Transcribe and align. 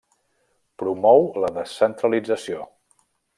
Promou 0.83 1.21
la 1.43 1.51
descentralització. 1.59 2.67